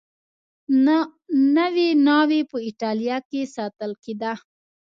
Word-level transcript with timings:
نوې 1.55 1.87
ناوې 2.05 2.41
په 2.51 2.57
اېټالیا 2.67 3.17
کې 3.29 3.41
ساتل 3.55 3.91
کېده 4.03 4.33